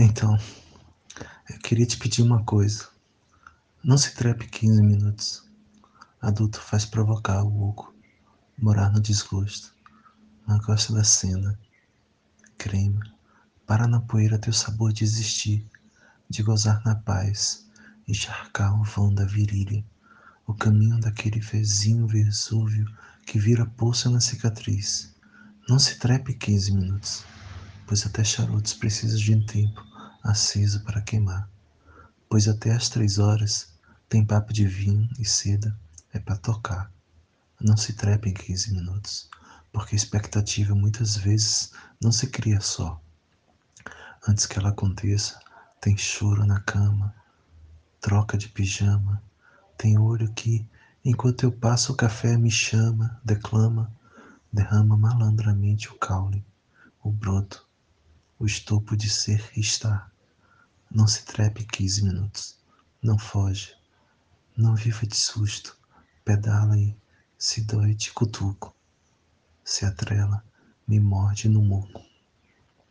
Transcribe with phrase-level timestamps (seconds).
[0.00, 0.38] Então,
[1.50, 2.86] eu queria te pedir uma coisa.
[3.82, 5.44] Não se trepe 15 minutos.
[6.22, 7.92] Adulto faz provocar o oco,
[8.56, 9.74] morar no desgosto.
[10.46, 11.58] Não gosta da cena.
[12.56, 13.00] Creme,
[13.66, 15.66] para na poeira teu sabor de existir,
[16.30, 17.68] de gozar na paz,
[18.06, 19.84] encharcar o vão da virilha,
[20.46, 22.86] o caminho daquele vezinho Vesúvio
[23.26, 25.12] que vira poça na cicatriz.
[25.68, 27.24] Não se trepe 15 minutos,
[27.84, 29.87] pois até charutos precisam de um tempo
[30.28, 31.48] aceso para queimar,
[32.28, 33.72] pois até às três horas
[34.10, 35.74] tem papo de vinho e seda
[36.12, 36.92] é para tocar.
[37.58, 39.30] Não se trepe em 15 minutos,
[39.72, 43.00] porque expectativa muitas vezes não se cria só.
[44.28, 45.40] Antes que ela aconteça,
[45.80, 47.14] tem choro na cama,
[47.98, 49.22] troca de pijama,
[49.78, 50.68] tem olho que,
[51.02, 53.90] enquanto eu passo o café, me chama, declama,
[54.52, 56.44] derrama malandramente o caule,
[57.02, 57.66] o broto,
[58.38, 60.12] o estopo de ser e estar.
[60.90, 62.56] Não se trepe 15 minutos.
[63.02, 63.74] Não foge.
[64.56, 65.76] Não viva de susto.
[66.24, 66.96] Pedala e
[67.36, 68.74] se dói te cutuco.
[69.62, 70.42] Se atrela,
[70.86, 72.07] me morde no muco.